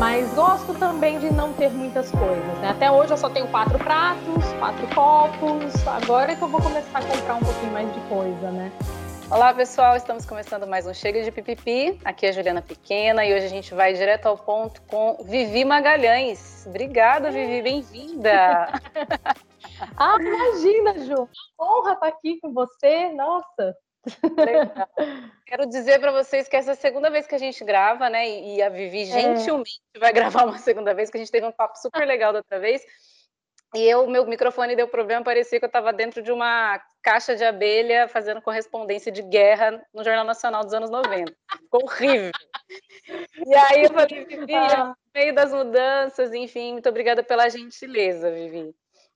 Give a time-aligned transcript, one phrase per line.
[0.00, 2.70] Mas gosto também de não ter muitas coisas, né?
[2.70, 5.86] Até hoje eu só tenho quatro pratos, quatro copos.
[5.86, 8.72] Agora é que eu vou começar a comprar um pouquinho mais de coisa, né?
[9.30, 9.94] Olá, pessoal.
[9.96, 12.00] Estamos começando mais um Chega de Pipipi.
[12.02, 15.66] Aqui é a Juliana Pequena e hoje a gente vai direto ao ponto com Vivi
[15.66, 16.64] Magalhães.
[16.66, 17.60] Obrigada, Vivi.
[17.60, 18.72] Bem-vinda.
[19.98, 21.28] ah, imagina, Ju.
[21.60, 23.10] Honra estar aqui com você.
[23.12, 23.76] Nossa.
[24.36, 24.88] Legal.
[25.46, 28.28] Quero dizer para vocês que essa é a segunda vez que a gente grava, né?
[28.28, 29.06] E a Vivi é.
[29.06, 29.98] gentilmente é.
[29.98, 32.58] vai gravar uma segunda vez, que a gente teve um papo super legal da outra
[32.58, 32.82] vez.
[33.74, 37.44] E eu, meu microfone deu problema, parecia que eu estava dentro de uma caixa de
[37.44, 41.32] abelha fazendo correspondência de guerra no Jornal Nacional dos anos 90.
[41.52, 42.32] Ficou horrível.
[43.46, 44.86] E aí eu falei, Vivi, ah.
[44.86, 48.74] no meio das mudanças, enfim, muito obrigada pela gentileza, Vivi.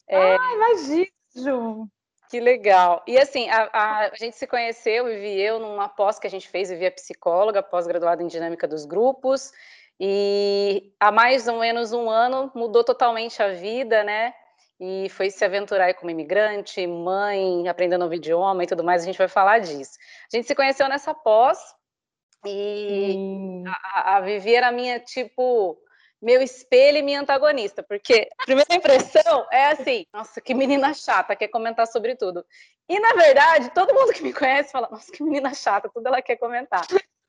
[0.09, 0.37] É...
[0.37, 1.89] Ah, imagina, Ju.
[2.35, 3.01] Que legal.
[3.07, 6.31] E assim, a, a, a, gente se conheceu, Vivi e eu, numa pós que a
[6.31, 9.53] gente fez, Vivi é psicóloga, pós-graduada em dinâmica dos grupos,
[10.01, 14.35] e há mais ou menos um ano mudou totalmente a vida, né?
[14.81, 19.17] e foi se aventurar como imigrante, mãe, aprendendo novo idioma e tudo mais, a gente
[19.17, 19.97] vai falar disso.
[20.33, 21.57] A gente se conheceu nessa pós
[22.45, 23.63] e
[23.95, 25.79] a, a Vivi era minha, tipo,
[26.25, 31.37] meu espelho e minha antagonista, porque a primeira impressão é assim, nossa, que menina chata,
[31.37, 32.45] quer comentar sobre tudo.
[32.89, 36.23] E, na verdade, todo mundo que me conhece fala, nossa, que menina chata, tudo ela
[36.23, 36.87] quer comentar.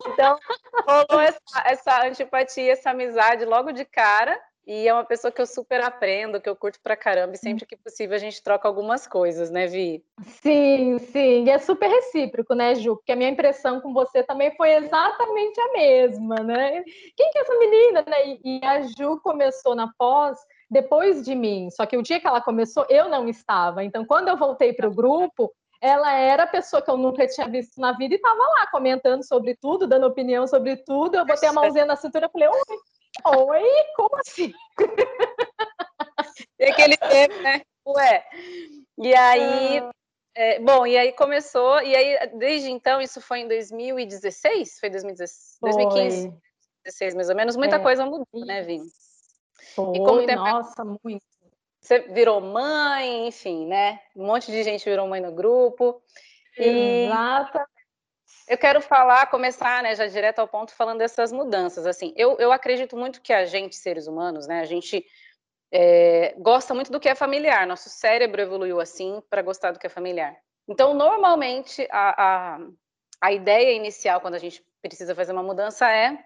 [0.07, 0.39] Então,
[0.87, 5.45] rolou essa, essa antipatia, essa amizade logo de cara, e é uma pessoa que eu
[5.45, 9.05] super aprendo, que eu curto pra caramba, e sempre que possível a gente troca algumas
[9.05, 10.03] coisas, né, Vi?
[10.41, 11.45] Sim, sim.
[11.45, 12.95] E é super recíproco, né, Ju?
[12.95, 16.83] Porque a minha impressão com você também foi exatamente a mesma, né?
[17.15, 18.37] Quem que é essa menina, né?
[18.43, 20.37] E a Ju começou na pós
[20.69, 21.69] depois de mim.
[21.69, 23.83] Só que o dia que ela começou, eu não estava.
[23.83, 27.47] Então, quando eu voltei para o grupo, ela era a pessoa que eu nunca tinha
[27.47, 31.15] visto na vida e estava lá comentando sobre tudo, dando opinião sobre tudo.
[31.15, 32.77] Eu botei a mãozinha na cintura e falei: Oi,
[33.25, 33.63] Oi?
[33.95, 34.53] Como assim?
[36.59, 37.61] E aquele tempo, né?
[37.87, 38.23] Ué.
[38.97, 39.91] E aí, ah.
[40.35, 44.79] é, bom, e aí começou, e aí desde então, isso foi em 2016?
[44.79, 45.71] Foi 2016, foi.
[45.71, 46.27] 2015,
[46.85, 47.79] 2016 mais ou menos, muita é.
[47.79, 48.81] coisa mudou, né, Vim?
[49.75, 51.25] Foi, e como tempo, nossa, muito.
[51.81, 53.99] Você virou mãe, enfim, né?
[54.15, 56.01] Um monte de gente virou mãe no grupo.
[56.57, 57.05] E...
[57.05, 57.74] Exatamente.
[58.47, 61.87] Eu quero falar, começar, né, já direto ao ponto, falando dessas mudanças.
[61.87, 65.03] Assim, eu, eu acredito muito que a gente, seres humanos, né, a gente
[65.71, 67.65] é, gosta muito do que é familiar.
[67.65, 70.37] Nosso cérebro evoluiu assim para gostar do que é familiar.
[70.67, 72.59] Então, normalmente, a, a,
[73.19, 76.17] a ideia inicial quando a gente precisa fazer uma mudança é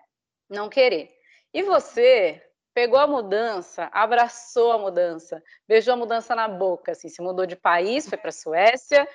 [0.50, 1.10] não querer.
[1.54, 2.42] E você
[2.74, 7.56] pegou a mudança, abraçou a mudança, beijou a mudança na boca, assim, se mudou de
[7.56, 9.08] país, foi para a Suécia,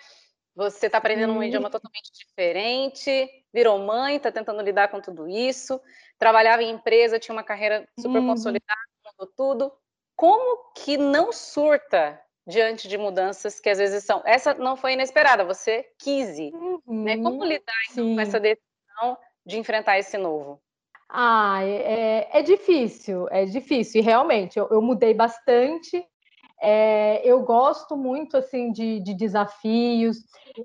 [0.54, 5.81] você está aprendendo um idioma totalmente diferente, virou mãe, está tentando lidar com tudo isso,
[6.19, 8.28] trabalhava em empresa, tinha uma carreira super uhum.
[8.28, 9.72] consolidada, mudou tudo.
[10.16, 14.22] Como que não surta diante de mudanças que às vezes são.
[14.25, 16.38] Essa não foi inesperada, você quis.
[16.38, 16.81] Uhum.
[16.86, 17.16] Né?
[17.16, 17.44] Como uhum.
[17.44, 20.60] lidar então, com essa decisão de enfrentar esse novo?
[21.09, 24.00] Ah, é, é, é difícil, é difícil.
[24.00, 26.04] E realmente, eu, eu mudei bastante
[26.66, 30.16] é, eu gosto muito assim de, de, desafios.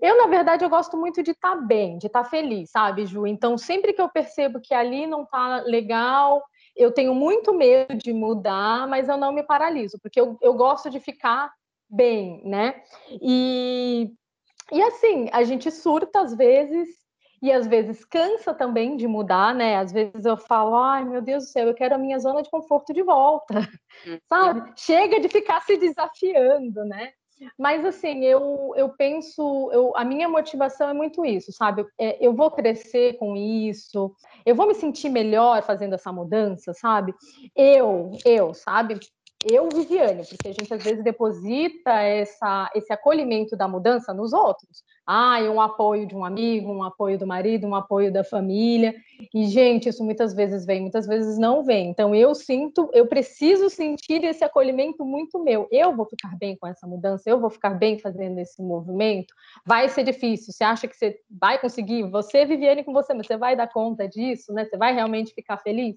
[0.01, 3.05] Eu, na verdade, eu gosto muito de estar tá bem, de estar tá feliz, sabe,
[3.05, 3.27] Ju?
[3.27, 6.41] Então, sempre que eu percebo que ali não está legal,
[6.73, 10.89] eu tenho muito medo de mudar, mas eu não me paraliso, porque eu, eu gosto
[10.89, 11.51] de ficar
[11.89, 12.81] bem, né?
[13.21, 14.13] E,
[14.71, 16.87] e assim, a gente surta às vezes
[17.41, 19.77] e às vezes cansa também de mudar, né?
[19.77, 22.49] Às vezes eu falo, ai meu Deus do céu, eu quero a minha zona de
[22.49, 23.59] conforto de volta,
[24.05, 24.19] uhum.
[24.27, 24.73] sabe?
[24.75, 27.11] Chega de ficar se desafiando, né?
[27.57, 31.85] Mas assim, eu, eu penso, eu, a minha motivação é muito isso, sabe?
[31.97, 34.13] É, eu vou crescer com isso,
[34.45, 37.13] eu vou me sentir melhor fazendo essa mudança, sabe?
[37.55, 38.99] Eu, eu, sabe?
[39.45, 44.83] Eu, Viviane, porque a gente às vezes deposita essa, esse acolhimento da mudança nos outros.
[45.07, 48.93] Ah, um apoio de um amigo, um apoio do marido, um apoio da família.
[49.33, 51.89] E, gente, isso muitas vezes vem, muitas vezes não vem.
[51.89, 55.67] Então, eu sinto, eu preciso sentir esse acolhimento muito meu.
[55.71, 59.33] Eu vou ficar bem com essa mudança, eu vou ficar bem fazendo esse movimento.
[59.65, 60.51] Vai ser difícil.
[60.53, 62.03] Você acha que você vai conseguir?
[62.11, 64.65] Você, Viviane, com você, mas você vai dar conta disso, né?
[64.65, 65.95] Você vai realmente ficar feliz?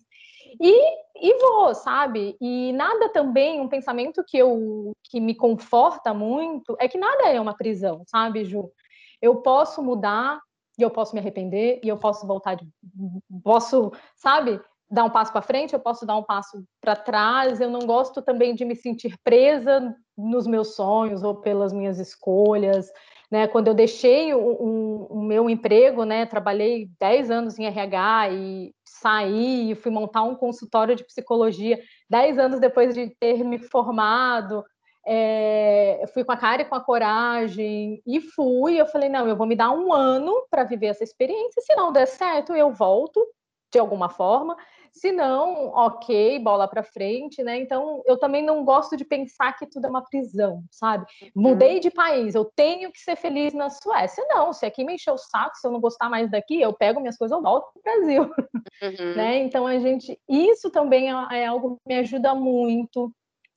[0.60, 2.36] E, e vou, sabe?
[2.40, 7.40] E nada também, um pensamento que eu que me conforta muito é que nada é
[7.40, 8.70] uma prisão, sabe, Ju?
[9.20, 10.40] Eu posso mudar
[10.78, 12.66] e eu posso me arrepender e eu posso voltar de
[13.42, 14.60] posso, sabe?
[14.90, 17.60] Dar um passo para frente, eu posso dar um passo para trás.
[17.60, 22.90] Eu não gosto também de me sentir presa nos meus sonhos ou pelas minhas escolhas.
[23.30, 28.30] Né, quando eu deixei o, o, o meu emprego, né, trabalhei 10 anos em RH
[28.30, 31.78] e saí, fui montar um consultório de psicologia
[32.08, 34.64] dez anos depois de ter me formado.
[35.04, 38.80] É, fui com a cara e com a coragem e fui.
[38.80, 41.60] Eu falei: não, eu vou me dar um ano para viver essa experiência.
[41.60, 43.26] Se não der certo, eu volto
[43.72, 44.56] de alguma forma.
[44.92, 47.58] Se não, ok, bola para frente, né?
[47.58, 51.06] Então, eu também não gosto de pensar que tudo é uma prisão, sabe?
[51.34, 54.22] Mudei de país, eu tenho que ser feliz na Suécia.
[54.28, 57.00] Não, se aqui me encher o saco, se eu não gostar mais daqui, eu pego
[57.00, 58.22] minhas coisas, eu volto para o Brasil,
[58.82, 59.16] uhum.
[59.16, 59.38] né?
[59.38, 63.10] Então, a gente, isso também é, é algo que me ajuda muito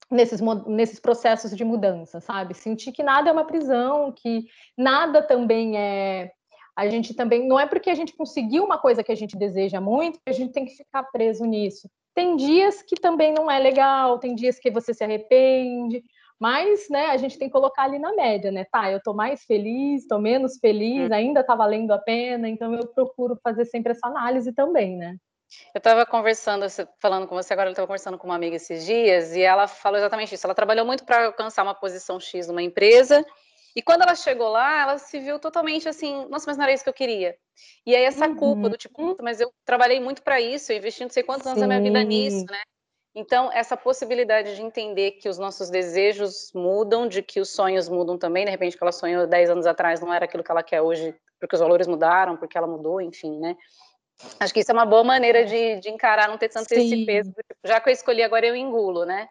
[0.10, 2.54] nesses, nesses processos de mudança, sabe?
[2.54, 4.46] Sentir que nada é uma prisão, que
[4.78, 6.32] nada também é
[6.76, 9.80] a gente também não é porque a gente conseguiu uma coisa que a gente deseja
[9.80, 11.90] muito que a gente tem que ficar preso nisso.
[12.14, 16.04] Tem dias que também não é legal, tem dias que você se arrepende,
[16.40, 18.66] mas né, a gente tem que colocar ali na média, né?
[18.72, 21.14] Tá, eu tô mais feliz, tô menos feliz, hum.
[21.14, 25.16] ainda tá valendo a pena, então eu procuro fazer sempre essa análise também, né?
[25.74, 26.66] Eu estava conversando,
[27.00, 29.98] falando com você agora, eu estava conversando com uma amiga esses dias e ela falou
[29.98, 30.46] exatamente isso.
[30.46, 33.24] Ela trabalhou muito para alcançar uma posição X numa empresa
[33.76, 36.84] e quando ela chegou lá, ela se viu totalmente assim, nossa, mas não era isso
[36.84, 37.36] que eu queria.
[37.86, 38.36] E aí essa uhum.
[38.36, 41.50] culpa do tipo, mas eu trabalhei muito para isso, eu investi não sei quantos Sim.
[41.50, 42.62] anos da minha vida nisso, né?
[43.14, 48.18] Então, essa possibilidade de entender que os nossos desejos mudam, de que os sonhos mudam
[48.18, 50.82] também, de repente que ela sonhou 10 anos atrás não era aquilo que ela quer
[50.82, 53.56] hoje, porque os valores mudaram, porque ela mudou, enfim, né?
[54.40, 56.76] Acho que isso é uma boa maneira de, de encarar, não ter tanto Sim.
[56.76, 57.34] esse peso.
[57.64, 59.30] Já que eu escolhi, agora eu engulo, né?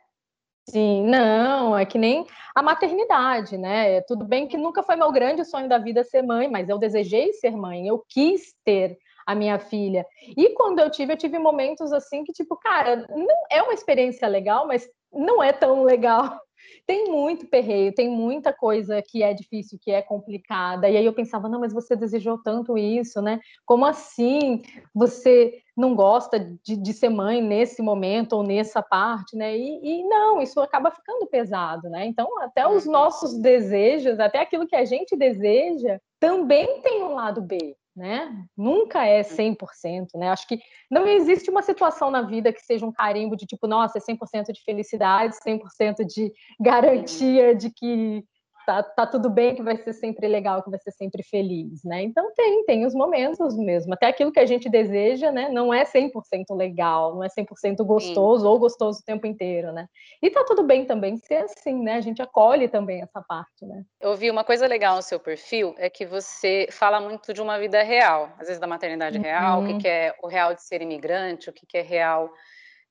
[0.68, 4.00] Sim, não, é que nem a maternidade, né?
[4.02, 7.32] Tudo bem que nunca foi meu grande sonho da vida ser mãe, mas eu desejei
[7.34, 8.96] ser mãe, eu quis ter
[9.26, 10.06] a minha filha.
[10.36, 14.26] E quando eu tive, eu tive momentos assim que, tipo, cara, não é uma experiência
[14.26, 16.38] legal, mas não é tão legal
[16.86, 20.88] tem muito perreio, tem muita coisa que é difícil, que é complicada.
[20.88, 23.40] E aí eu pensava, não, mas você desejou tanto isso, né?
[23.64, 24.62] Como assim
[24.94, 29.56] você não gosta de, de ser mãe nesse momento ou nessa parte, né?
[29.56, 32.06] E, e, não, isso acaba ficando pesado, né?
[32.06, 32.92] Então, até os uhum.
[32.92, 38.44] nossos desejos, até aquilo que a gente deseja, também tem um lado B né?
[38.56, 40.28] Nunca é 100%, né?
[40.30, 40.58] Acho que
[40.90, 44.52] não existe uma situação na vida que seja um carimbo de tipo, nossa, é 100%
[44.52, 48.24] de felicidade, 100% de garantia de que
[48.66, 52.02] tá, tá tudo bem, que vai ser sempre legal, que vai ser sempre feliz, né?
[52.02, 53.94] Então tem, tem os momentos mesmo.
[53.94, 55.48] Até aquilo que a gente deseja, né?
[55.48, 56.10] Não é 100%
[56.56, 58.48] legal, não é 100% gostoso Sim.
[58.48, 59.86] ou gostoso o tempo inteiro, né?
[60.22, 61.94] E tá tudo bem também ser assim, né?
[61.94, 63.84] A gente acolhe também essa parte, né?
[64.00, 67.58] Eu vi uma coisa legal no seu perfil, é que você fala muito de uma
[67.58, 69.24] vida real, às vezes da maternidade uhum.
[69.24, 72.30] real, o que, que é o real de ser imigrante, o que, que é real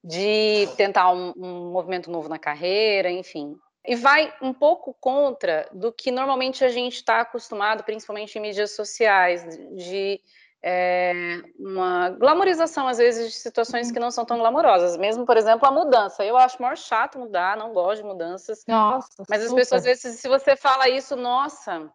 [0.04, 3.56] de tentar um, um movimento novo na carreira, enfim.
[3.85, 8.71] E vai um pouco contra do que normalmente a gente está acostumado, principalmente em mídias
[8.71, 9.44] sociais,
[9.75, 10.21] de
[10.65, 14.95] é, uma glamorização, às vezes, de situações que não são tão glamorosas.
[14.95, 16.24] Mesmo, por exemplo, a mudança.
[16.24, 18.63] Eu acho maior chato mudar, não gosto de mudanças.
[18.65, 19.45] Nossa, Mas super.
[19.45, 21.91] as pessoas, às vezes, se você fala isso, nossa,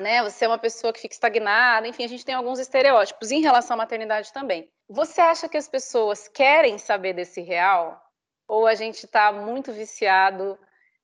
[0.00, 3.42] né, você é uma pessoa que fica estagnada, enfim, a gente tem alguns estereótipos em
[3.42, 4.70] relação à maternidade também.
[4.88, 8.02] Você acha que as pessoas querem saber desse real?
[8.48, 10.58] Ou a gente está muito viciado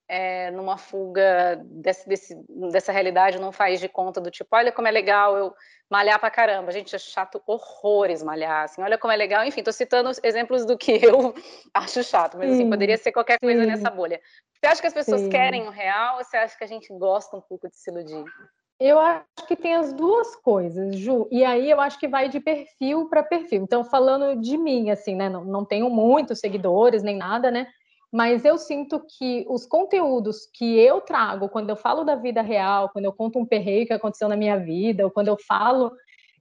[0.09, 2.35] é, numa fuga desse, desse,
[2.71, 5.55] dessa realidade, não faz de conta do tipo, olha como é legal eu
[5.91, 6.71] malhar pra caramba.
[6.73, 9.45] Gente, é chato horrores malhar, assim, olha como é legal.
[9.45, 11.35] Enfim, tô citando exemplos do que eu
[11.75, 13.67] acho chato, mas assim, sim, poderia ser qualquer coisa sim.
[13.67, 14.21] nessa bolha.
[14.53, 15.29] Você acha que as pessoas sim.
[15.29, 18.25] querem o real ou você acha que a gente gosta um pouco de se iludir?
[18.79, 21.27] Eu acho que tem as duas coisas, Ju.
[21.31, 23.63] E aí eu acho que vai de perfil para perfil.
[23.63, 25.31] Então, falando de mim, assim, né?
[25.31, 27.67] Não, não tenho muitos seguidores nem nada, né?
[28.13, 32.89] Mas eu sinto que os conteúdos que eu trago quando eu falo da vida real,
[32.91, 35.93] quando eu conto um perreio que aconteceu na minha vida, ou quando eu falo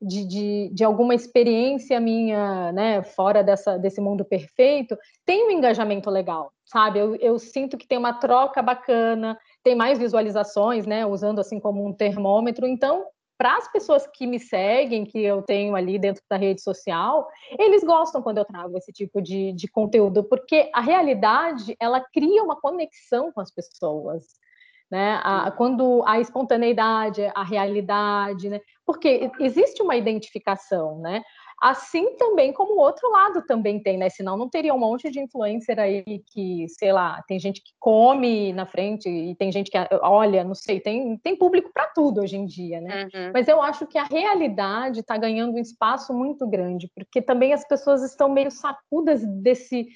[0.01, 6.09] de, de, de alguma experiência minha, né, fora dessa, desse mundo perfeito, tem um engajamento
[6.09, 6.99] legal, sabe?
[6.99, 11.85] Eu, eu sinto que tem uma troca bacana, tem mais visualizações, né, usando assim como
[11.85, 13.05] um termômetro, então
[13.37, 17.27] para as pessoas que me seguem, que eu tenho ali dentro da rede social,
[17.59, 22.43] eles gostam quando eu trago esse tipo de, de conteúdo, porque a realidade ela cria
[22.43, 24.23] uma conexão com as pessoas.
[24.89, 25.19] Né?
[25.23, 28.61] A, quando a espontaneidade, a realidade, né?
[28.85, 31.23] porque existe uma identificação, né?
[31.61, 34.09] Assim também como o outro lado também tem, né?
[34.09, 38.51] Senão não teria um monte de influencer aí que, sei lá, tem gente que come
[38.51, 42.35] na frente e tem gente que olha, não sei, tem, tem público para tudo hoje
[42.35, 43.03] em dia, né?
[43.03, 43.31] Uhum.
[43.33, 47.65] Mas eu acho que a realidade está ganhando um espaço muito grande, porque também as
[47.65, 49.87] pessoas estão meio sacudas desse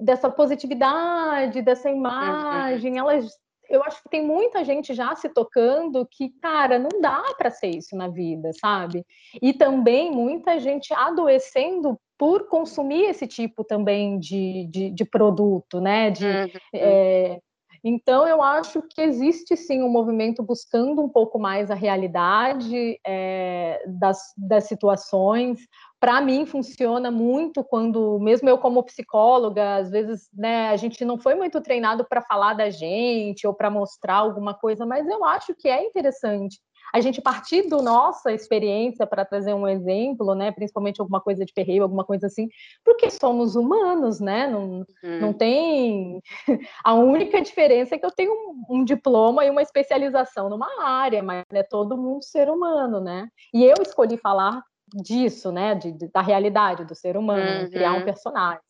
[0.00, 1.96] dessa positividade, dessa uhum.
[1.96, 2.98] imagem, uhum.
[3.00, 3.30] elas
[3.68, 7.68] eu acho que tem muita gente já se tocando que, cara, não dá para ser
[7.68, 9.04] isso na vida, sabe?
[9.40, 16.10] E também muita gente adoecendo por consumir esse tipo também de, de, de produto, né?
[16.10, 16.48] De, uhum.
[16.74, 17.40] é,
[17.86, 23.84] então, eu acho que existe sim um movimento buscando um pouco mais a realidade é,
[23.86, 25.60] das, das situações.
[26.04, 31.16] Para mim, funciona muito quando, mesmo eu como psicóloga, às vezes né, a gente não
[31.16, 35.54] foi muito treinado para falar da gente ou para mostrar alguma coisa, mas eu acho
[35.54, 36.60] que é interessante
[36.92, 41.54] a gente partir da nossa experiência para trazer um exemplo, né, principalmente alguma coisa de
[41.54, 42.48] perreio, alguma coisa assim,
[42.84, 44.46] porque somos humanos, né?
[44.46, 45.20] Não, uhum.
[45.20, 46.20] não tem.
[46.84, 51.22] A única diferença é que eu tenho um, um, diploma e uma especialização numa área,
[51.22, 53.26] mas é todo mundo ser humano, né?
[53.54, 57.70] E eu escolhi falar disso, né, de, de da realidade do ser humano, uhum.
[57.70, 58.04] criar um uhum.
[58.04, 58.60] personagem.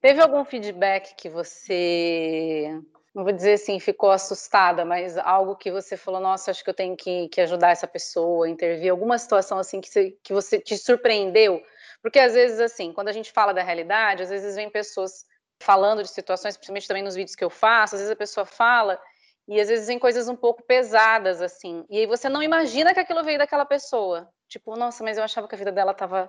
[0.00, 2.80] Teve algum feedback que você
[3.14, 6.74] não vou dizer assim, ficou assustada, mas algo que você falou, nossa, acho que eu
[6.74, 10.78] tenho que, que ajudar essa pessoa, intervir, alguma situação assim que você, que você te
[10.78, 11.60] surpreendeu?
[12.02, 15.24] Porque às vezes, assim, quando a gente fala da realidade, às vezes vem pessoas
[15.60, 18.98] falando de situações, principalmente também nos vídeos que eu faço, às vezes a pessoa fala
[19.48, 23.00] e às vezes vem coisas um pouco pesadas, assim, e aí você não imagina que
[23.00, 24.30] aquilo veio daquela pessoa.
[24.50, 26.28] Tipo, nossa, mas eu achava que a vida dela estava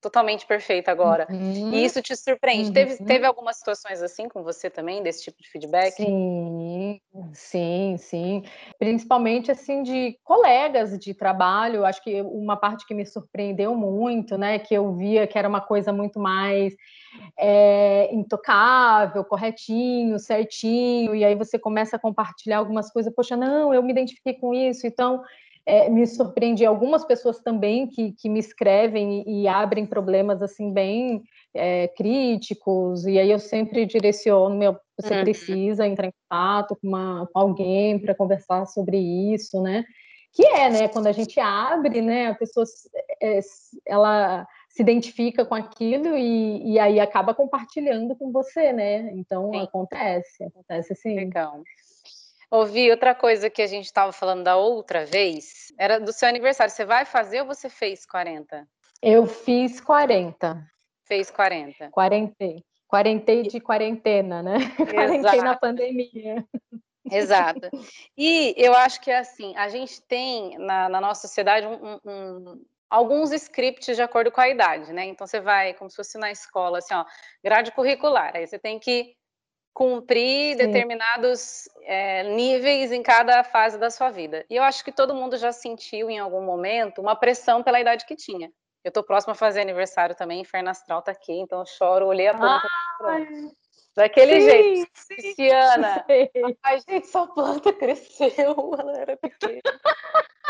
[0.00, 1.26] totalmente perfeita agora.
[1.28, 1.72] Uhum.
[1.72, 2.68] E isso te surpreende.
[2.68, 2.72] Uhum.
[2.72, 5.94] Teve, teve algumas situações assim com você também, desse tipo de feedback?
[5.94, 7.00] Sim,
[7.32, 8.44] sim, sim.
[8.78, 11.84] Principalmente assim de colegas de trabalho.
[11.84, 15.60] Acho que uma parte que me surpreendeu muito, né, que eu via que era uma
[15.60, 16.72] coisa muito mais
[17.36, 23.82] é, intocável, corretinho, certinho, e aí você começa a compartilhar algumas coisas, poxa, não, eu
[23.82, 25.22] me identifiquei com isso, então
[25.66, 26.64] é, me surpreendi.
[26.64, 33.04] Algumas pessoas também que, que me escrevem e, e abrem problemas assim bem é, críticos.
[33.04, 35.24] E aí eu sempre direciono meu você uhum.
[35.24, 39.84] precisa entrar em contato com, uma, com alguém para conversar sobre isso né?
[40.32, 42.64] Que é né quando a gente abre né a pessoa
[43.20, 43.40] é,
[43.86, 49.10] ela se identifica com aquilo e, e aí acaba compartilhando com você né?
[49.14, 49.60] Então Sim.
[49.60, 51.14] acontece acontece sim.
[51.14, 51.62] Legal
[52.50, 56.72] Ouvi outra coisa que a gente estava falando da outra vez, era do seu aniversário.
[56.72, 58.66] Você vai fazer ou você fez 40?
[59.02, 60.64] Eu fiz 40.
[61.04, 61.90] Fez 40.
[61.90, 62.64] Quarentei.
[62.88, 64.58] Quarentei de quarentena, né?
[64.76, 66.46] Quarentei na pandemia.
[67.10, 67.68] Exato.
[68.16, 72.64] E eu acho que é assim, a gente tem na, na nossa sociedade um, um,
[72.88, 75.04] alguns scripts de acordo com a idade, né?
[75.04, 77.04] Então você vai, como se fosse na escola, assim, ó,
[77.42, 78.32] grade curricular.
[78.34, 79.14] Aí você tem que
[79.76, 80.56] cumprir Sim.
[80.56, 84.42] determinados é, níveis em cada fase da sua vida.
[84.48, 88.06] E eu acho que todo mundo já sentiu em algum momento uma pressão pela idade
[88.06, 88.50] que tinha.
[88.82, 92.26] Eu tô próxima a fazer aniversário também, Inferno Astral tá aqui, então eu choro, olhei
[92.26, 92.66] a planta.
[93.94, 96.06] Daquele sim, jeito, sim, Cristiana.
[96.62, 98.30] Ai, gente, sua planta cresceu,
[98.80, 99.60] ela era pequena.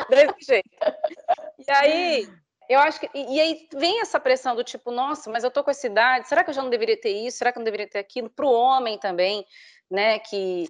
[0.09, 0.71] Desse jeito.
[1.67, 2.29] E aí,
[2.69, 3.09] eu acho que.
[3.15, 6.29] E, e, aí vem essa pressão do tipo, nossa, mas eu tô com essa idade,
[6.29, 7.39] será que eu já não deveria ter isso?
[7.39, 8.29] Será que eu não deveria ter aquilo?
[8.31, 9.45] Para o homem também,
[9.91, 10.19] né?
[10.19, 10.69] Que,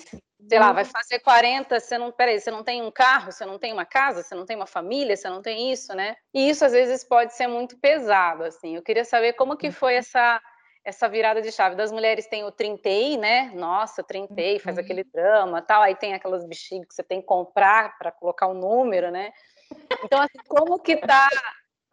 [0.49, 0.91] sei lá, vai uhum.
[0.91, 2.13] fazer 40, você não.
[2.13, 4.67] Peraí, você não tem um carro, você não tem uma casa, você não tem uma
[4.67, 6.17] família, você não tem isso, né?
[6.35, 8.77] E isso às vezes pode ser muito pesado, assim.
[8.77, 9.99] Eu queria saber como que foi uhum.
[9.99, 10.41] essa.
[10.85, 13.51] Essa virada de chave das mulheres tem o trintei, né?
[13.57, 14.85] Nossa, trintei, faz uhum.
[14.85, 15.83] aquele drama, tal.
[15.83, 19.33] Aí tem aquelas bexigas que você tem que comprar para colocar o um número, né?
[20.05, 21.29] Então, assim, como que tá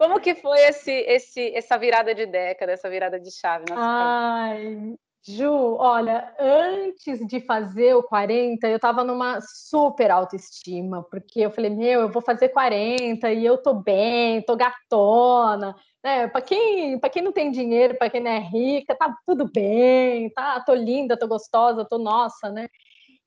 [0.03, 3.63] como que foi esse, esse, essa virada de década, essa virada de chave?
[3.71, 4.95] Ai,
[5.25, 11.69] Ju, olha, antes de fazer o 40, eu estava numa super autoestima, porque eu falei,
[11.69, 16.27] meu, eu vou fazer 40 e eu tô bem, tô gatona, né?
[16.27, 20.59] Para quem, quem não tem dinheiro, para quem não é rica, tá tudo bem, tá?
[20.59, 22.67] Tô linda, tô gostosa, tô nossa, né?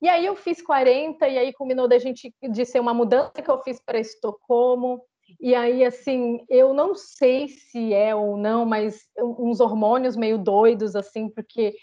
[0.03, 3.51] E aí eu fiz 40 e aí combinou da gente de ser uma mudança que
[3.51, 5.01] eu fiz para Estocolmo.
[5.41, 10.97] E aí, assim, eu não sei se é ou não, mas uns hormônios meio doidos,
[10.97, 11.75] assim, porque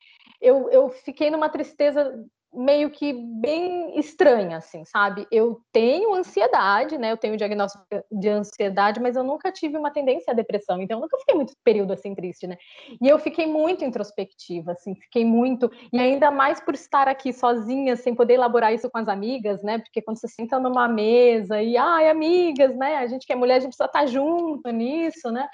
[0.42, 2.14] eu, eu fiquei numa tristeza
[2.54, 5.28] meio que bem estranha, assim, sabe?
[5.32, 7.12] Eu tenho ansiedade, né?
[7.12, 11.02] Eu tenho diagnóstico de ansiedade, mas eu nunca tive uma tendência à depressão, então eu
[11.02, 12.58] nunca fiquei muito período assim triste, né?
[13.02, 17.96] E eu fiquei muito introspectiva, assim, fiquei muito, e ainda mais por estar aqui sozinha,
[17.96, 19.80] sem poder elaborar isso com as amigas, né?
[19.80, 22.98] Porque quando você senta numa mesa e, ai, amigas, né?
[22.98, 25.48] A gente que é mulher, a gente precisa estar junto nisso, né?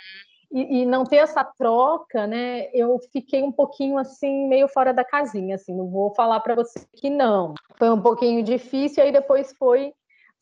[0.51, 2.70] E, e, não ter essa troca, né?
[2.74, 5.75] Eu fiquei um pouquinho assim, meio fora da casinha, assim.
[5.75, 7.53] Não vou falar para você que não.
[7.77, 9.94] Foi um pouquinho difícil, aí depois foi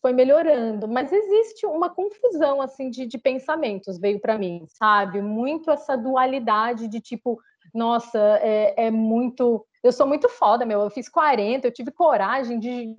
[0.01, 5.21] foi melhorando, mas existe uma confusão assim de, de pensamentos veio para mim, sabe?
[5.21, 7.39] Muito essa dualidade de tipo,
[7.73, 12.59] nossa, é, é muito, eu sou muito foda, meu, eu fiz 40, eu tive coragem
[12.59, 12.95] de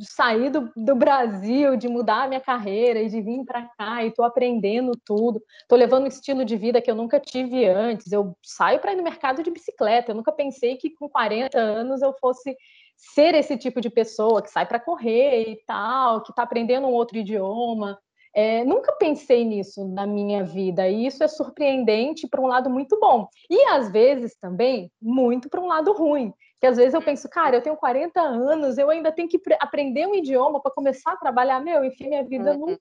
[0.00, 4.08] sair do, do Brasil, de mudar a minha carreira e de vir para cá e
[4.08, 5.42] estou aprendendo tudo.
[5.62, 8.10] Estou levando um estilo de vida que eu nunca tive antes.
[8.12, 10.10] Eu saio para ir no mercado de bicicleta.
[10.12, 12.56] Eu nunca pensei que com 40 anos eu fosse
[12.96, 16.92] ser esse tipo de pessoa que sai para correr e tal, que está aprendendo um
[16.92, 17.98] outro idioma.
[18.34, 22.98] É, nunca pensei nisso na minha vida, e isso é surpreendente para um lado muito
[23.00, 23.26] bom.
[23.50, 26.32] E às vezes também muito para um lado ruim.
[26.60, 30.06] Que às vezes eu penso, cara, eu tenho 40 anos, eu ainda tenho que aprender
[30.06, 31.60] um idioma para começar a trabalhar.
[31.60, 32.70] Meu, enfim, minha vida uhum.
[32.70, 32.80] no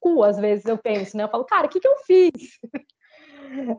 [0.00, 1.24] cu, às vezes eu penso, né?
[1.24, 2.58] Eu falo, cara, o que, que eu fiz?
[3.48, 3.76] Uhum.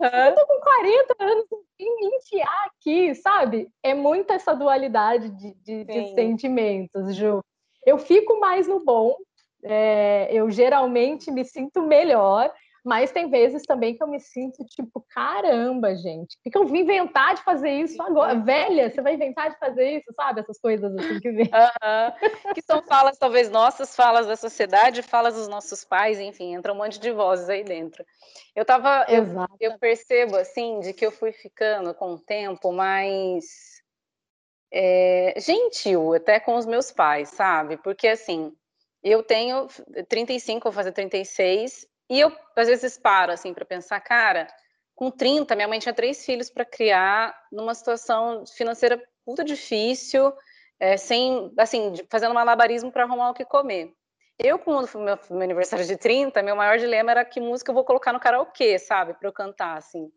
[0.00, 1.46] eu tô com 40 anos
[1.78, 3.68] em me enfiar aqui, sabe?
[3.84, 7.40] É muita essa dualidade de, de, de sentimentos, Ju.
[7.86, 9.16] Eu fico mais no bom,
[9.62, 12.52] é, eu geralmente me sinto melhor,
[12.84, 16.80] mas tem vezes também que eu me sinto tipo, caramba, gente, o que, eu vim
[16.80, 18.34] inventar de fazer isso agora?
[18.34, 20.40] Velha, você vai inventar de fazer isso, sabe?
[20.40, 21.50] Essas coisas assim que vem.
[22.54, 26.76] Que são falas, talvez nossas, falas da sociedade, falas dos nossos pais, enfim, entra um
[26.76, 28.04] monte de vozes aí dentro.
[28.54, 29.24] Eu tava, eu,
[29.60, 33.80] eu percebo assim, de que eu fui ficando com o tempo mais
[34.72, 37.76] é, gentil até com os meus pais, sabe?
[37.76, 38.52] Porque assim,
[39.04, 39.68] eu tenho
[40.08, 44.46] 35, vou fazer 36, e eu às vezes paro assim para pensar, cara,
[44.94, 50.32] com 30, minha mãe tinha três filhos para criar numa situação financeira muito difícil,
[50.78, 53.94] é, sem, assim, fazendo malabarismo para arrumar o que comer.
[54.38, 57.74] Eu, quando foi meu, meu aniversário de 30, meu maior dilema era que música eu
[57.74, 60.10] vou colocar no karaokê, sabe, para eu cantar, assim.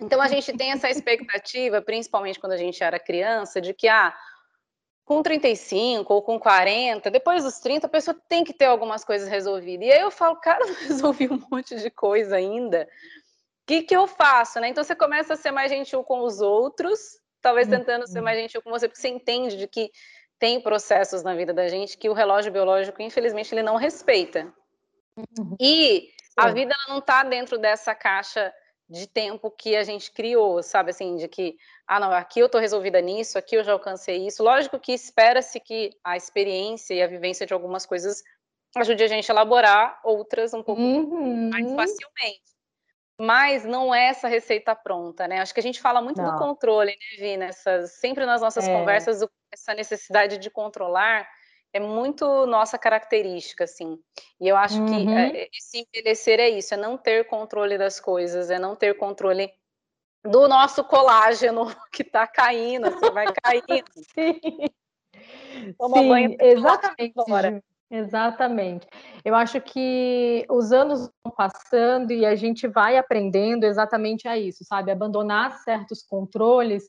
[0.00, 4.16] Então a gente tem essa expectativa, principalmente quando a gente era criança, de que ah,
[5.10, 9.28] com 35 ou com 40, depois dos 30, a pessoa tem que ter algumas coisas
[9.28, 9.88] resolvidas.
[9.88, 12.84] E aí eu falo, cara, não resolvi um monte de coisa ainda.
[12.84, 14.68] O que, que eu faço, né?
[14.68, 17.78] Então você começa a ser mais gentil com os outros, talvez uhum.
[17.78, 19.90] tentando ser mais gentil com você, porque você entende de que
[20.38, 24.54] tem processos na vida da gente que o relógio biológico, infelizmente, ele não respeita.
[25.16, 25.56] Uhum.
[25.58, 28.54] E a vida não está dentro dessa caixa
[28.90, 31.56] de tempo que a gente criou, sabe assim, de que,
[31.86, 34.42] ah, não, aqui eu estou resolvida nisso, aqui eu já alcancei isso.
[34.42, 38.20] Lógico que espera-se que a experiência e a vivência de algumas coisas
[38.76, 41.50] ajude a gente a elaborar outras um pouco uhum.
[41.50, 42.50] mais facilmente.
[43.16, 45.40] Mas não é essa receita pronta, né?
[45.40, 46.32] Acho que a gente fala muito não.
[46.32, 47.36] do controle, né, Vi?
[47.36, 48.72] Nessas, sempre nas nossas é.
[48.72, 49.20] conversas,
[49.52, 51.28] essa necessidade de controlar
[51.72, 53.98] é muito nossa característica, assim.
[54.40, 54.86] E eu acho uhum.
[54.86, 59.52] que esse envelhecer é isso, é não ter controle das coisas, é não ter controle
[60.24, 63.84] do nosso colágeno que está caindo, assim, vai caindo.
[64.14, 64.40] Sim,
[65.78, 67.14] Toma Sim banho, exatamente.
[67.92, 68.86] Exatamente.
[69.24, 74.64] Eu acho que os anos vão passando e a gente vai aprendendo exatamente a isso,
[74.64, 74.92] sabe?
[74.92, 76.88] Abandonar certos controles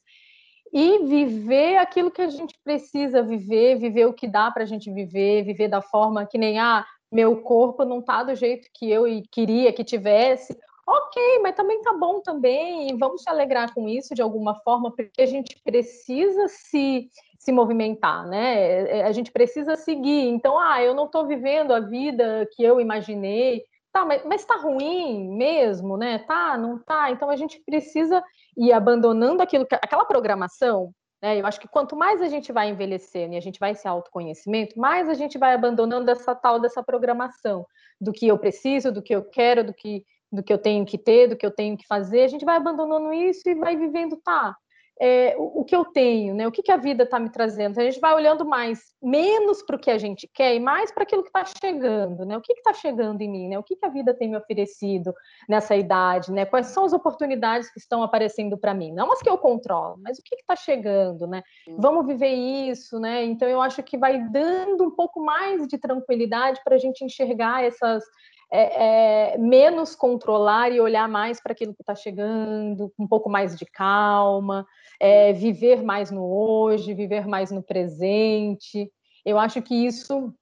[0.71, 4.91] e viver aquilo que a gente precisa viver, viver o que dá para a gente
[4.91, 9.03] viver, viver da forma que nem ah, meu corpo não tá do jeito que eu
[9.31, 10.57] queria que tivesse.
[10.87, 15.21] Ok, mas também tá bom também, vamos se alegrar com isso de alguma forma, porque
[15.21, 18.99] a gente precisa se, se movimentar, né?
[18.99, 20.27] É, a gente precisa seguir.
[20.27, 24.55] Então, ah, eu não estou vivendo a vida que eu imaginei, Tá, mas, mas tá
[24.55, 26.19] ruim mesmo, né?
[26.19, 27.11] Tá, não tá?
[27.11, 28.23] Então a gente precisa
[28.57, 31.39] ir abandonando aquilo, aquela programação, né?
[31.39, 34.79] Eu acho que quanto mais a gente vai envelhecendo e a gente vai se autoconhecimento,
[34.79, 37.65] mais a gente vai abandonando essa tal dessa programação
[37.99, 40.97] do que eu preciso, do que eu quero, do que do que eu tenho que
[40.97, 44.15] ter, do que eu tenho que fazer, a gente vai abandonando isso e vai vivendo,
[44.15, 44.55] tá?
[44.99, 46.47] É, o, o, que eu tenho, né?
[46.47, 47.79] O que, que a vida está me trazendo?
[47.79, 51.03] A gente vai olhando mais, menos para o que a gente quer e mais para
[51.03, 52.37] aquilo que está chegando, né?
[52.37, 53.57] O que está chegando em mim, né?
[53.57, 55.13] O que, que a vida tem me oferecido
[55.49, 56.45] nessa idade, né?
[56.45, 58.91] Quais são as oportunidades que estão aparecendo para mim?
[58.91, 61.41] Não as que eu controlo, mas o que está chegando, né?
[61.77, 63.23] Vamos viver isso, né?
[63.23, 67.63] Então eu acho que vai dando um pouco mais de tranquilidade para a gente enxergar
[67.63, 68.03] essas
[68.51, 73.57] é, é, menos controlar e olhar mais para aquilo que está chegando, um pouco mais
[73.57, 74.65] de calma,
[74.99, 78.91] é, viver mais no hoje, viver mais no presente.
[79.25, 80.33] Eu acho que isso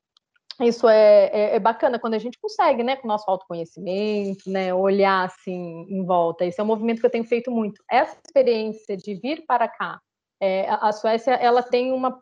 [0.62, 4.74] isso é, é, é, bacana quando a gente consegue, né, com o nosso autoconhecimento, né,
[4.74, 6.44] olhar assim em volta.
[6.44, 7.82] Esse é um movimento que eu tenho feito muito.
[7.90, 10.02] Essa experiência de vir para cá,
[10.42, 12.20] é, a Suécia, ela tem uma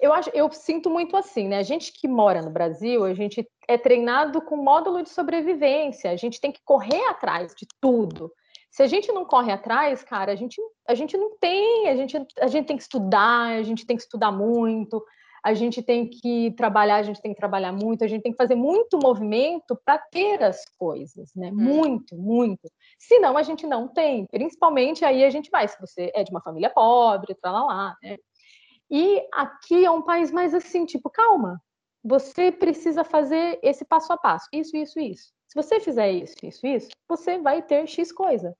[0.00, 1.58] eu acho, eu sinto muito assim, né?
[1.58, 6.10] A gente que mora no Brasil, a gente é treinado com módulo de sobrevivência.
[6.10, 8.32] A gente tem que correr atrás de tudo.
[8.70, 12.16] Se a gente não corre atrás, cara, a gente, a gente não tem, a gente,
[12.40, 15.00] a gente tem que estudar, a gente tem que estudar muito,
[15.44, 18.38] a gente tem que trabalhar, a gente tem que trabalhar muito, a gente tem que
[18.38, 21.50] fazer muito movimento para ter as coisas, né?
[21.52, 21.56] Hum.
[21.56, 22.68] Muito, muito.
[22.98, 24.26] Senão a gente não tem.
[24.26, 28.16] Principalmente aí a gente vai, se você é de uma família pobre, tá lá, né?
[28.90, 31.60] E aqui é um país mais assim, tipo, calma,
[32.02, 35.32] você precisa fazer esse passo a passo, isso, isso, isso.
[35.48, 38.54] Se você fizer isso, isso, isso, você vai ter X coisa.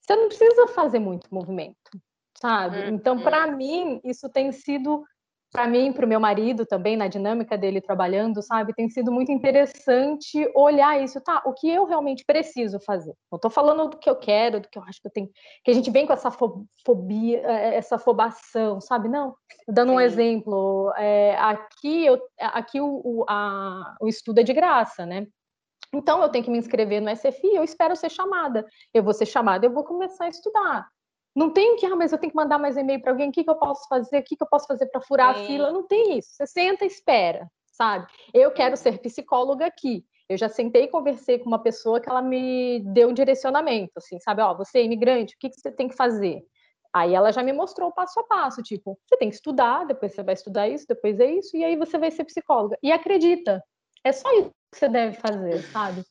[0.00, 1.90] Você não precisa fazer muito movimento,
[2.36, 2.78] sabe?
[2.78, 2.88] Uhum.
[2.88, 5.04] Então, para mim, isso tem sido
[5.52, 9.30] para mim, para o meu marido também, na dinâmica dele trabalhando, sabe, tem sido muito
[9.30, 11.42] interessante olhar isso, tá?
[11.44, 13.12] O que eu realmente preciso fazer?
[13.30, 15.28] Não estou falando do que eu quero, do que eu acho que eu tenho,
[15.62, 19.08] que a gente vem com essa fobia, é, essa fobação, sabe?
[19.08, 19.34] Não.
[19.68, 19.96] Dando Sim.
[19.96, 25.26] um exemplo, é, aqui eu, aqui o, o, a, o estudo é de graça, né?
[25.94, 28.66] Então eu tenho que me inscrever no SFI, eu espero ser chamada.
[28.94, 30.88] Eu vou ser chamada, eu vou começar a estudar.
[31.34, 33.42] Não tem que, ah, mas eu tenho que mandar mais e-mail para alguém, o que,
[33.42, 35.42] que eu posso fazer, o que, que eu posso fazer para furar Sim.
[35.42, 35.72] a fila?
[35.72, 36.30] Não tem isso.
[36.32, 38.06] Você senta e espera, sabe?
[38.34, 40.04] Eu quero ser psicóloga aqui.
[40.28, 44.18] Eu já sentei e conversei com uma pessoa que ela me deu um direcionamento, assim,
[44.20, 44.42] sabe?
[44.42, 46.42] Ó, você é imigrante, o que, que você tem que fazer?
[46.94, 50.14] Aí ela já me mostrou o passo a passo, tipo, você tem que estudar, depois
[50.14, 52.78] você vai estudar isso, depois é isso, e aí você vai ser psicóloga.
[52.82, 53.64] E acredita,
[54.04, 56.04] é só isso que você deve fazer, sabe?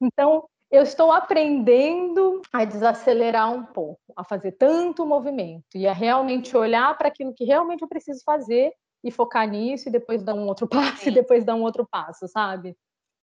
[0.00, 6.56] Então, eu estou aprendendo a desacelerar um pouco, a fazer tanto movimento e a realmente
[6.56, 10.46] olhar para aquilo que realmente eu preciso fazer e focar nisso e depois dar um
[10.46, 11.10] outro passo Sim.
[11.10, 12.76] e depois dar um outro passo, sabe?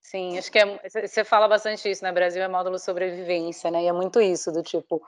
[0.01, 2.11] Sim, acho que é, você fala bastante isso, né?
[2.11, 3.83] Brasil é módulo sobrevivência, né?
[3.83, 5.01] E é muito isso, do tipo,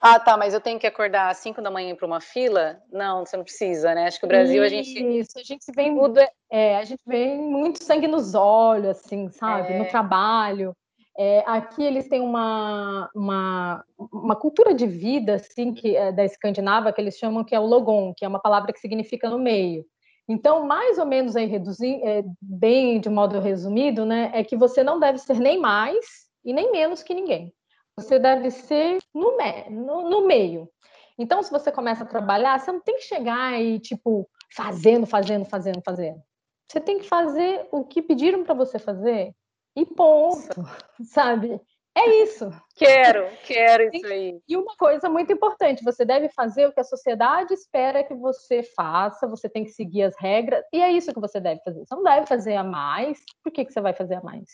[0.00, 2.80] ah, tá, mas eu tenho que acordar às 5 da manhã para uma fila?
[2.90, 4.06] Não, você não precisa, né?
[4.06, 4.96] Acho que o Brasil a gente.
[5.18, 5.92] Isso, a gente vem.
[5.98, 6.30] Tudo é...
[6.50, 6.78] é...
[6.78, 9.72] a gente vem muito sangue nos olhos, assim, sabe?
[9.72, 9.78] É...
[9.78, 10.72] No trabalho.
[11.20, 16.92] É, aqui eles têm uma, uma, uma, cultura de vida assim que é da Escandinava
[16.92, 19.84] que eles chamam que é o logon, que é uma palavra que significa no meio.
[20.28, 24.84] Então, mais ou menos aí reduzir, é, bem de modo resumido, né, é que você
[24.84, 26.06] não deve ser nem mais
[26.44, 27.52] e nem menos que ninguém.
[27.96, 30.70] Você deve ser no, me, no, no meio.
[31.18, 35.44] Então, se você começa a trabalhar, você não tem que chegar e tipo fazendo, fazendo,
[35.44, 36.22] fazendo, fazendo.
[36.70, 39.34] Você tem que fazer o que pediram para você fazer
[39.78, 40.64] e ponto,
[41.04, 41.60] sabe?
[41.96, 42.50] É isso.
[42.76, 44.40] Quero, quero isso aí.
[44.48, 48.62] E uma coisa muito importante, você deve fazer o que a sociedade espera que você
[48.62, 51.80] faça, você tem que seguir as regras, e é isso que você deve fazer.
[51.80, 54.46] Você não deve fazer a mais, por que, que você vai fazer a mais?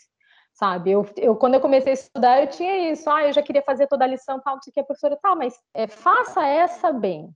[0.53, 3.61] Sabe, eu, eu quando eu comecei a estudar, eu tinha isso, ah, eu já queria
[3.61, 6.47] fazer toda a lição, tal, não sei o que, a professora, tá, mas é, faça
[6.47, 7.29] essa bem,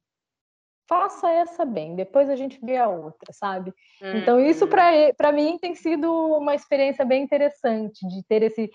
[0.89, 3.71] faça essa bem, depois a gente vê a outra, sabe?
[4.01, 8.71] Hum, então, isso para mim tem sido uma experiência bem interessante de ter esse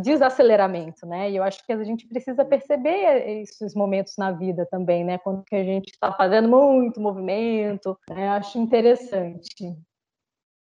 [0.00, 1.28] desaceleramento, né?
[1.28, 5.18] E eu acho que a gente precisa perceber esses momentos na vida também, né?
[5.18, 8.28] Quando que a gente está fazendo muito movimento, né?
[8.28, 9.76] Acho interessante.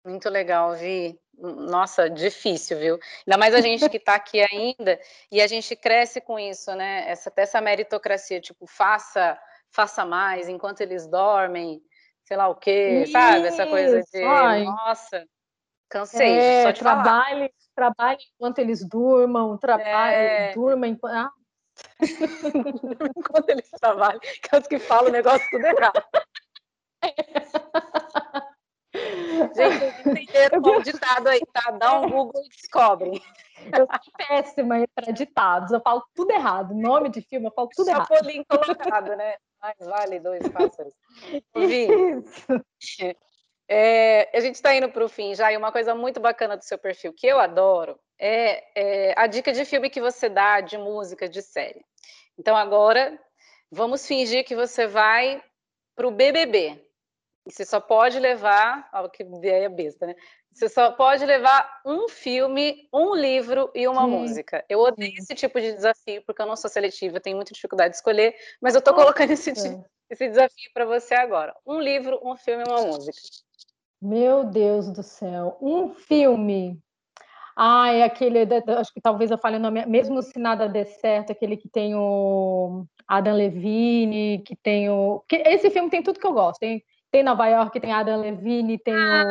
[0.03, 1.19] Muito legal, Vi.
[1.37, 2.99] Nossa, difícil, viu?
[3.27, 4.99] Ainda mais a gente que está aqui ainda
[5.31, 7.03] e a gente cresce com isso, né?
[7.07, 9.37] Essa, essa meritocracia, tipo, faça
[9.73, 11.81] faça mais enquanto eles dormem,
[12.23, 13.11] sei lá o quê, Isso.
[13.11, 13.47] sabe?
[13.47, 14.63] Essa coisa de, Ai.
[14.63, 15.25] nossa,
[15.89, 16.37] cansei.
[16.37, 20.53] É, só trabalhe, trabalhe enquanto eles durmam, trabalhe, é...
[20.53, 21.13] durma enquanto...
[21.13, 21.31] Ah.
[23.17, 26.03] enquanto eles trabalham, que é os que falam o negócio tudo errado.
[29.55, 31.71] Gente, entenderam o ditado aí, tá?
[31.71, 33.23] Dá um Google e descobre.
[33.75, 36.75] Eu sou péssima para ditados, eu falo tudo errado.
[36.75, 38.17] Nome de filme, eu falo tudo Chapolin errado.
[38.17, 39.35] Chapolin colocado, né?
[39.63, 40.93] Mais vale dois pássaros.
[43.69, 46.65] É, a gente está indo para o fim já, e uma coisa muito bacana do
[46.65, 50.77] seu perfil, que eu adoro, é, é a dica de filme que você dá, de
[50.77, 51.83] música, de série.
[52.37, 53.17] Então, agora,
[53.71, 55.41] vamos fingir que você vai
[55.95, 56.85] para o BBB.
[57.45, 60.15] E você só pode levar, ó, que ideia besta, né?
[60.53, 64.11] Você só pode levar um filme, um livro e uma Sim.
[64.11, 64.63] música.
[64.69, 67.95] Eu odeio esse tipo de desafio, porque eu não sou seletiva, tenho muita dificuldade de
[67.95, 71.55] escolher, mas eu estou colocando esse, esse desafio para você agora.
[71.65, 73.17] Um livro, um filme e uma música.
[73.99, 75.57] Meu Deus do céu.
[75.59, 76.79] Um filme.
[77.55, 78.39] Ah, é aquele,
[78.77, 81.95] acho que talvez eu fale o nome, mesmo se nada der certo, aquele que tem
[81.95, 85.23] o Adam Levine, que tem o...
[85.31, 88.95] Esse filme tem tudo que eu gosto, tem tem Nova York, tem Adam Levine, tem
[88.95, 89.27] ah,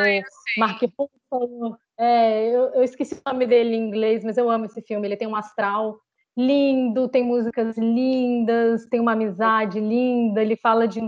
[0.57, 1.77] o Mark Ruffalo.
[1.99, 5.09] É, eu, eu, esqueci o nome dele em inglês, mas eu amo esse filme.
[5.09, 5.99] Ele tem um astral
[6.37, 10.41] lindo, tem músicas lindas, tem uma amizade linda.
[10.41, 11.01] Ele fala de,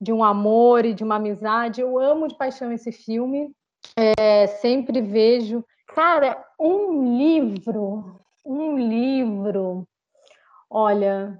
[0.00, 1.80] de um amor e de uma amizade.
[1.80, 3.50] Eu amo de paixão esse filme.
[3.96, 5.64] É, sempre vejo.
[5.88, 9.84] Cara, um livro, um livro.
[10.70, 11.36] Olha,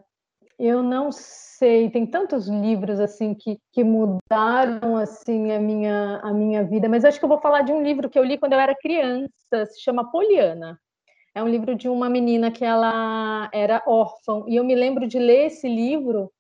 [0.60, 6.62] eu não sei, tem tantos livros assim que, que mudaram assim a minha a minha
[6.64, 8.60] vida, mas acho que eu vou falar de um livro que eu li quando eu
[8.60, 10.78] era criança, se chama Poliana.
[11.34, 15.18] É um livro de uma menina que ela era órfã e eu me lembro de
[15.18, 16.30] ler esse livro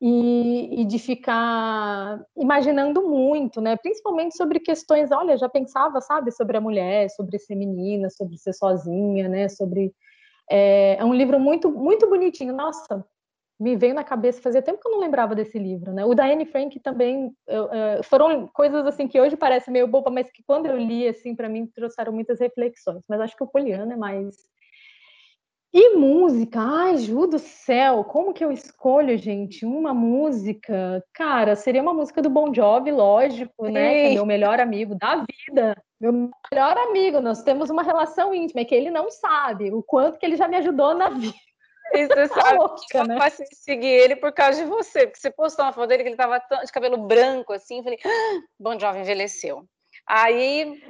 [0.00, 3.76] e, e, de ficar imaginando muito, né?
[3.76, 8.52] Principalmente sobre questões, olha, já pensava, sabe, sobre a mulher, sobre ser menina, sobre ser
[8.54, 9.48] sozinha, né?
[9.48, 9.92] Sobre
[10.50, 12.52] é, é um livro muito muito bonitinho.
[12.54, 13.04] Nossa,
[13.62, 16.04] me veio na cabeça, fazia tempo que eu não lembrava desse livro, né?
[16.04, 20.10] O da Anne Frank também eu, eu, foram coisas assim que hoje parece meio boba,
[20.10, 23.04] mas que quando eu li assim para mim trouxeram muitas reflexões.
[23.08, 24.36] Mas acho que o Poliana é mais
[25.74, 31.02] e música, ai, Ju do céu, como que eu escolho, gente, uma música?
[31.14, 33.94] Cara, seria uma música do Bon Jovi, lógico, né?
[33.94, 37.20] Que é meu melhor amigo da vida, meu melhor amigo.
[37.20, 40.46] Nós temos uma relação íntima, é que ele não sabe o quanto que ele já
[40.46, 41.34] me ajudou na vida.
[41.92, 43.18] E você sabe louca, que eu né?
[43.18, 46.08] passei a seguir ele por causa de você, porque você postou uma foto dele que
[46.10, 49.66] ele tava de cabelo branco assim, eu falei, ah, Bon Jovi envelheceu.
[50.06, 50.82] Aí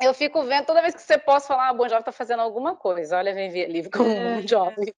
[0.00, 2.74] eu fico vendo, toda vez que você possa falar, ah, Bon Jovi tá fazendo alguma
[2.74, 3.16] coisa.
[3.16, 4.40] Olha, vem ver livro com é.
[4.40, 4.94] Bon Jovi.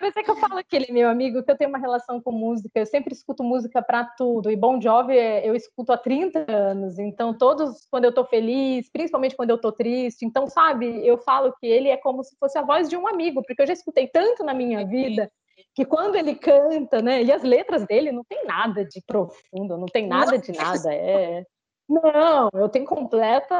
[0.00, 2.78] Mas é que eu falo aquele meu amigo que eu tenho uma relação com música,
[2.78, 4.50] eu sempre escuto música para tudo.
[4.50, 9.36] E Bon Jovi eu escuto há 30 anos, então todos quando eu tô feliz, principalmente
[9.36, 12.62] quando eu tô triste, então sabe, eu falo que ele é como se fosse a
[12.62, 15.30] voz de um amigo, porque eu já escutei tanto na minha vida
[15.74, 19.86] que quando ele canta, né, e as letras dele não tem nada de profundo, não
[19.86, 21.44] tem nada de nada, é
[21.88, 23.54] não, eu tenho completa,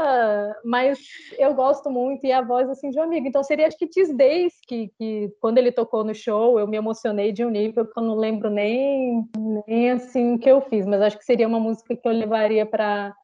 [0.64, 0.98] mas
[1.38, 3.26] eu gosto muito e a voz assim de um amigo.
[3.28, 6.76] Então seria acho que Tis Days, que, que quando ele tocou no show, eu me
[6.76, 9.24] emocionei de um nível que eu não lembro nem,
[9.66, 12.66] nem assim o que eu fiz, mas acho que seria uma música que eu levaria
[12.66, 13.14] para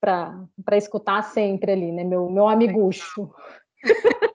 [0.00, 2.02] para escutar sempre ali, né?
[2.02, 3.32] Meu, meu amigucho.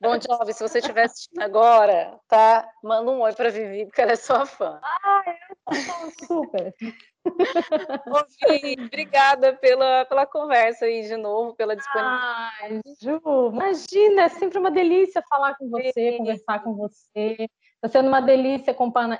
[0.00, 2.68] Bom, Jovem, se você estiver assistindo agora, tá?
[2.84, 4.78] Manda um oi para Vivi, porque ela é sua fã.
[4.80, 5.22] Ah,
[5.68, 6.72] eu sou super.
[8.06, 12.52] Ô, obrigada pela, pela conversa aí de novo, pela disponibilidade.
[12.60, 13.20] Ai, Ju,
[13.52, 16.18] imagina, é sempre uma delícia falar com você, Sim.
[16.18, 17.48] conversar com você.
[17.82, 18.74] Está sendo uma delícia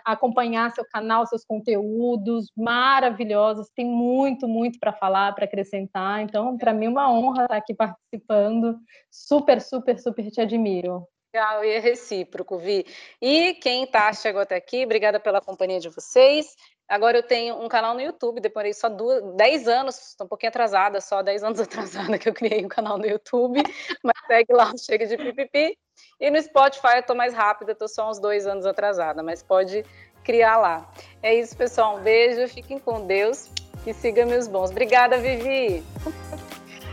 [0.05, 3.71] acompanhar seu canal, seus conteúdos maravilhosos.
[3.73, 6.23] Tem muito, muito para falar, para acrescentar.
[6.23, 8.77] Então, para mim, é uma honra estar aqui participando.
[9.13, 11.07] Super, super, super te admiro.
[11.33, 12.85] Legal, e é recíproco, Vi.
[13.23, 16.57] E quem tá, chegou até aqui, obrigada pela companhia de vocês.
[16.89, 20.49] Agora eu tenho um canal no YouTube, demorei só duas, 10 anos, estou um pouquinho
[20.49, 23.63] atrasada, só 10 anos atrasada que eu criei um canal no YouTube,
[24.03, 25.77] mas segue lá, chega de pipipi.
[26.19, 29.85] E no Spotify eu estou mais rápida, estou só uns dois anos atrasada, mas pode
[30.25, 30.91] criar lá.
[31.23, 33.51] É isso, pessoal, um beijo, fiquem com Deus
[33.87, 34.71] e siga meus bons.
[34.71, 35.85] Obrigada, Vivi!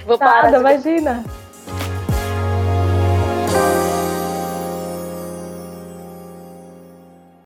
[0.06, 0.60] Vou parar Nada, de...
[0.60, 1.45] imagina!